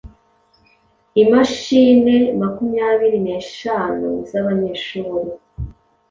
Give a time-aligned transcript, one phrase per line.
[1.23, 5.29] imashine makumyabiri neshanu z’abanyeshuri